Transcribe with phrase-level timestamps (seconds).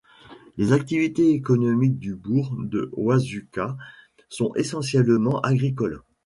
[0.57, 3.77] Les activités économiques du bourg de Wazuka
[4.29, 6.01] sont essentiellement agricoles.